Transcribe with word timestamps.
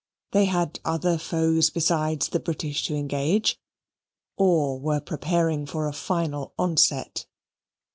They 0.31 0.45
had 0.45 0.79
other 0.83 1.19
foes 1.19 1.69
besides 1.69 2.29
the 2.29 2.39
British 2.39 2.83
to 2.87 2.95
engage, 2.95 3.59
or 4.35 4.79
were 4.79 4.99
preparing 4.99 5.67
for 5.67 5.87
a 5.87 5.93
final 5.93 6.55
onset. 6.57 7.27